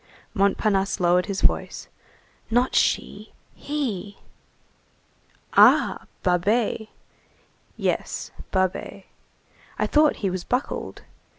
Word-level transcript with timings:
Montparnasse 0.33 0.99
lowered 0.99 1.27
his 1.27 1.41
voice:— 1.41 1.87
"Not 2.49 2.73
she, 2.73 3.33
he." 3.53 4.17
"Ah! 5.53 6.05
Babet." 6.23 6.87
"Yes, 7.77 8.31
Babet." 8.49 9.05
"I 9.77 9.85
thought 9.85 10.15
he 10.25 10.31
was 10.31 10.43
buckled." 10.43 11.03